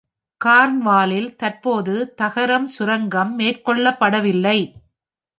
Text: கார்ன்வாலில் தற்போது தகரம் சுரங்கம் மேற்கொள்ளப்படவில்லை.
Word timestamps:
கார்ன்வாலில் 0.41 1.35
தற்போது 1.35 2.13
தகரம் 2.15 2.67
சுரங்கம் 2.67 3.39
மேற்கொள்ளப்படவில்லை. 3.39 4.57